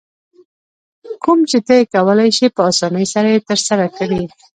کوم 1.23 1.39
چې 1.49 1.57
ته 1.65 1.73
یې 1.79 1.83
کولای 1.93 2.29
شې 2.37 2.47
په 2.55 2.61
اسانۍ 2.71 3.05
سره 3.13 3.27
یې 3.33 3.39
ترسره 3.49 3.85
کړې. 3.97 4.21